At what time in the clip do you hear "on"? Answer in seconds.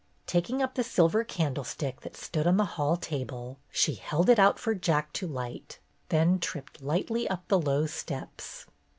2.47-2.57